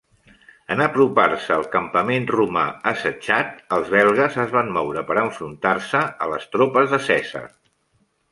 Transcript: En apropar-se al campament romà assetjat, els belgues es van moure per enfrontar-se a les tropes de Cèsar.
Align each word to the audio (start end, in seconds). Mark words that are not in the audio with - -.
En 0.75 0.79
apropar-se 0.83 1.51
al 1.55 1.65
campament 1.73 2.25
romà 2.35 2.63
assetjat, 2.93 3.61
els 3.77 3.93
belgues 3.95 4.39
es 4.45 4.55
van 4.55 4.73
moure 4.79 5.03
per 5.11 5.19
enfrontar-se 5.25 6.01
a 6.27 6.31
les 6.35 6.49
tropes 6.57 6.89
de 6.97 7.03
Cèsar. 7.11 7.47